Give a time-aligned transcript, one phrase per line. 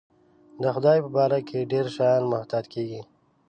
[0.61, 3.01] د خدای په باره کې ډېر زیات محتاط کېږي.